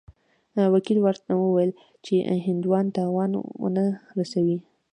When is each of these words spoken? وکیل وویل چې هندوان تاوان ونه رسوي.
وکیل 0.73 0.97
وویل 1.31 1.71
چې 2.05 2.13
هندوان 2.47 2.85
تاوان 2.95 3.31
ونه 3.63 3.85
رسوي. 4.17 4.57